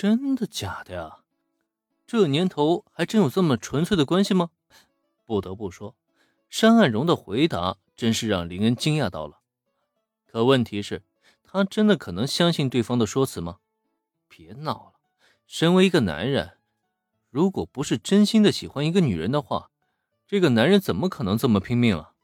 [0.00, 1.18] 真的假的呀？
[2.06, 4.48] 这年头还真有这么纯粹的关系吗？
[5.26, 5.94] 不得不说，
[6.48, 9.42] 山岸荣的回答真是让林恩惊讶到了。
[10.24, 11.02] 可问题是，
[11.44, 13.58] 他真的可能相信对方的说辞吗？
[14.26, 14.92] 别闹了，
[15.46, 16.56] 身为一个男人，
[17.28, 19.70] 如果不是真心的喜欢一个女人的话，
[20.26, 22.14] 这个男人怎么可能这么拼命啊？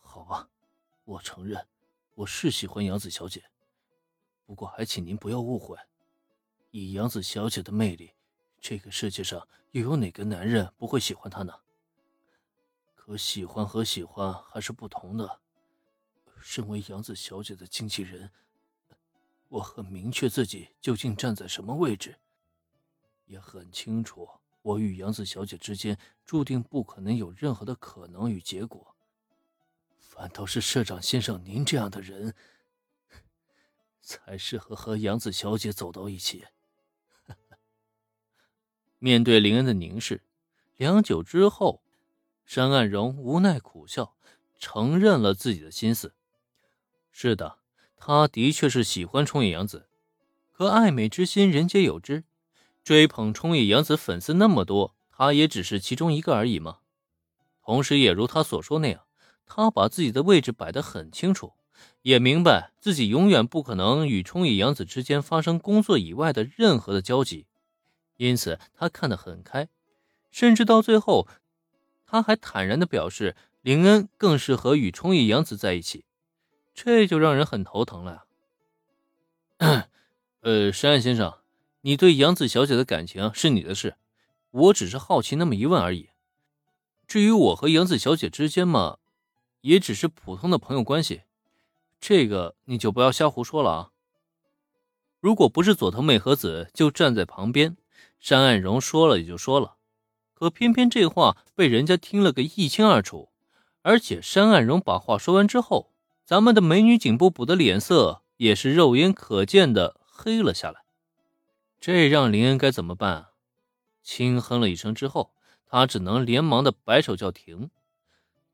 [0.00, 0.48] 好吧，
[1.04, 1.68] 我承认，
[2.16, 3.44] 我是喜欢杨子小姐。
[4.44, 5.78] 不过，还请您不要误会，
[6.74, 8.14] 以杨子小姐的魅力，
[8.58, 11.52] 这个世界上又有哪个男人不会喜欢她呢？
[12.94, 15.40] 可喜欢和喜欢还是不同的。
[16.40, 18.30] 身为杨子小姐的经纪人，
[19.48, 22.18] 我很明确自己究竟站在什么位置，
[23.26, 24.26] 也很清楚
[24.62, 28.96] 我与杨子小姐之间注定不可能有任何的可能与结果。
[29.98, 32.34] 反倒是社长先生您这样的人。
[34.00, 36.46] 才适合和杨子小姐走到一起。
[39.04, 40.22] 面对林恩的凝视，
[40.76, 41.82] 良久之后，
[42.46, 44.14] 山岸荣无奈苦笑，
[44.60, 46.14] 承认了自己的心思。
[47.10, 47.58] 是的，
[47.96, 49.88] 他的确是喜欢冲野洋子，
[50.52, 52.22] 可爱美之心人皆有之，
[52.84, 56.78] 追捧冲野洋子粉丝那么多，他也只是其中一个而已嘛。
[57.64, 59.02] 同时，也如他所说那样，
[59.44, 61.54] 他把自己的位置摆得很清楚。
[62.02, 67.46] 也明白自己永远不可能与冲野洋子之间发生工作以外的任何的交集，
[68.16, 69.68] 因此他看得很开，
[70.30, 71.26] 甚至到最后，
[72.06, 76.04] 他还坦然地表示林恩更适合与冲野洋子在一起，
[76.74, 78.24] 这就让人很头疼了。
[80.40, 81.38] 呃，山岸先生，
[81.82, 83.96] 你对杨子小姐的感情是你的事，
[84.50, 86.10] 我只是好奇那么一问而已。
[87.06, 88.98] 至于我和杨子小姐之间嘛，
[89.60, 91.22] 也只是普通的朋友关系。
[92.00, 93.90] 这个你就不要瞎胡说了啊！
[95.20, 97.76] 如果不是佐藤美和子就站在旁边，
[98.22, 99.74] 山岸荣说了也就说了，
[100.32, 103.32] 可偏偏这话被人家听了个一清二楚，
[103.82, 105.92] 而且山岸荣把话说完之后，
[106.24, 110.84] 咱们的美女警部补的脸色也是肉眼可见的黑了下来。
[111.80, 113.30] 这让林恩该怎么办啊？
[114.04, 115.34] 轻哼了一声之后，
[115.66, 117.70] 他只能连忙的摆手叫停。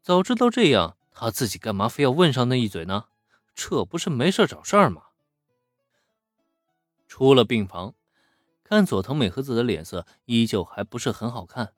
[0.00, 3.04] 早知道这样，他自己干嘛非要问上那一嘴呢？
[3.54, 5.02] 这不是没事找事儿吗？
[7.06, 7.92] 出了病房，
[8.68, 11.72] 看佐藤美和子的脸色依旧还不是很好看，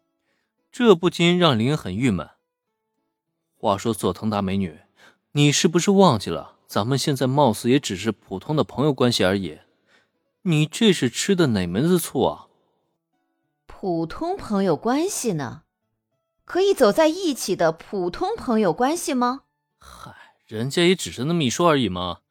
[0.73, 2.29] 这不禁让林很郁闷。
[3.55, 4.81] 话说佐藤大美女，
[5.31, 9.61] 你是不是忘记了，咱们现在貌似也只是普通的朋友关系而已？
[10.43, 12.49] 你这是吃的哪门子醋啊？
[13.69, 15.63] 普通朋友关系呢？
[16.45, 19.43] 可以走在一起的普通朋友关系吗？
[19.79, 20.17] 嗨。
[20.45, 22.23] 人家也只是那么一说而已嘛，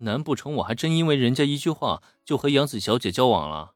[0.00, 3.72] 难不成我还真因为人家一句话就和杨子小姐交往了？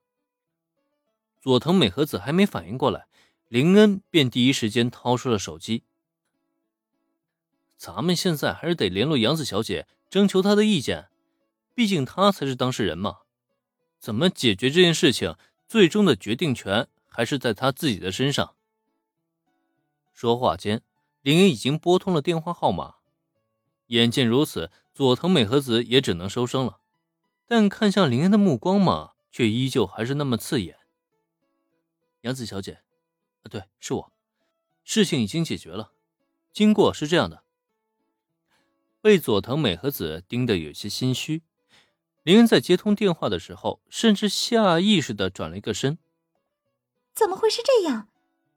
[1.40, 3.06] 佐藤美和子还没反应过来，
[3.48, 5.84] 林恩便第一时间掏出了手机。
[7.78, 11.08] 咱们现在还是得联络杨子小姐，征求她的意见，
[11.74, 13.20] 毕竟她才是当事人嘛。
[13.98, 15.34] 怎么解决这件事情，
[15.66, 18.54] 最终的决定权还是在她自己的身上。
[20.12, 20.82] 说话间，
[21.22, 22.96] 林恩已经拨通了电话号码。
[23.86, 26.80] 眼见如此，佐藤美和子也只能收声了，
[27.46, 30.79] 但看向林恩的目光嘛，却依旧还是那么刺眼。
[32.22, 32.82] 杨子小姐，
[33.42, 34.12] 啊，对，是我。
[34.84, 35.92] 事情已经解决了，
[36.52, 37.42] 经过是这样的。
[39.00, 41.42] 被佐藤美和子盯得有些心虚，
[42.22, 45.98] 林恩在接通电话的时候，甚至下意识的转了一个身。
[47.14, 48.08] 怎么会是这样？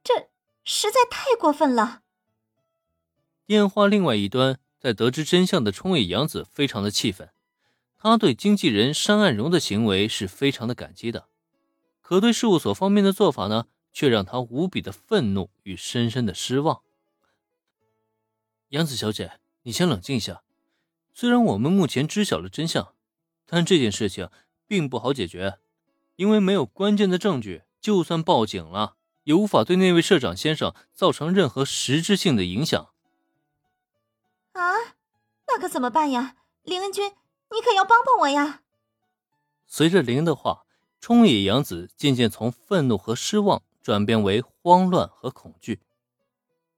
[0.04, 0.30] 这
[0.64, 2.02] 实在太过分了。
[3.46, 4.60] 电话另外一端。
[4.84, 7.30] 在得知真相的冲野洋子非常的气愤，
[7.96, 11.30] 他对经纪人山岸荣的行为是非常的感激的，
[12.04, 16.82] 可对事务所方面的做法呢，却让他无比的愤怒与深深的失望。
[18.70, 20.44] 杨子小姐，你先冷静一下。
[21.14, 22.94] 虽然我们目前知晓了真相，
[23.46, 24.30] 但这件事情
[24.68, 25.60] 并不好解决，
[26.18, 32.90] 因为没有关键的证据，就算报警了，也无法对那位社长先生造成任何实质性的影响。
[34.52, 34.74] 啊，
[35.48, 36.36] 那可怎么办呀？
[36.64, 37.12] 林恩君，
[37.52, 38.62] 你可要帮帮我呀！
[39.66, 40.66] 随着林恩的话，
[41.04, 45.82] 冲野洋子渐渐从愤怒和失望转变为慌乱和恐惧。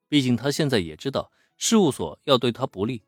[0.07, 3.03] 毕竟她现在也知道事务所要对她不利，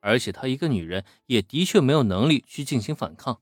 [0.00, 3.40] 而且她一个女人也的确没有能力去进行反抗。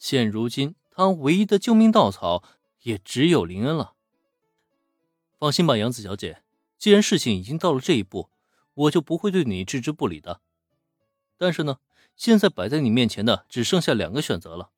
[0.00, 2.42] 现如今，她唯一的救命稻草
[2.80, 3.94] 也只有林恩了。
[5.38, 6.42] 放心吧，杨子小姐，
[6.76, 8.30] 既然事情已经到了这一步。
[8.74, 10.40] 我就不会对你置之不理的。
[11.38, 11.78] 但是呢，
[12.16, 14.70] 现在摆在你面前的只剩下两个选择了：